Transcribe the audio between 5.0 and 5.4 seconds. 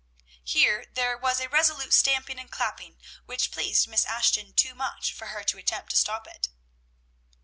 for